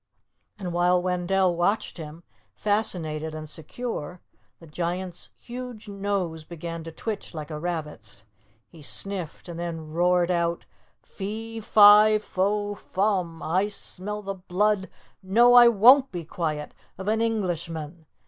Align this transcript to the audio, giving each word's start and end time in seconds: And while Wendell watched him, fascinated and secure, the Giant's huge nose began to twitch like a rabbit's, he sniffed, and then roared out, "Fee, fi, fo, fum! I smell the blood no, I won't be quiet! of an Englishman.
And 0.57 0.73
while 0.73 0.99
Wendell 0.99 1.55
watched 1.55 1.97
him, 1.97 2.23
fascinated 2.55 3.35
and 3.35 3.47
secure, 3.47 4.19
the 4.59 4.65
Giant's 4.65 5.29
huge 5.37 5.87
nose 5.87 6.43
began 6.43 6.83
to 6.85 6.91
twitch 6.91 7.35
like 7.35 7.51
a 7.51 7.59
rabbit's, 7.59 8.25
he 8.67 8.81
sniffed, 8.81 9.47
and 9.47 9.59
then 9.59 9.91
roared 9.93 10.31
out, 10.31 10.65
"Fee, 11.03 11.59
fi, 11.59 12.17
fo, 12.17 12.73
fum! 12.73 13.43
I 13.43 13.67
smell 13.67 14.23
the 14.23 14.33
blood 14.33 14.89
no, 15.21 15.53
I 15.53 15.67
won't 15.67 16.11
be 16.11 16.25
quiet! 16.25 16.73
of 16.97 17.07
an 17.07 17.21
Englishman. 17.21 18.07